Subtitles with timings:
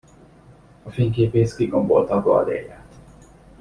[0.83, 2.87] A fényképész kigombolta a gallérját.